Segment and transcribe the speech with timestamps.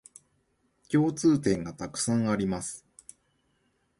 [0.91, 2.87] 共通点がたくさんあります